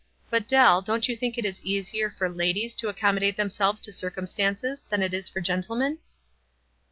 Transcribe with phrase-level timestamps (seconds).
[0.31, 4.83] "But, Dell, don't you think it is easier for ladies to accommodate themselves to circumstances
[4.89, 5.99] than it is for gentlemen?"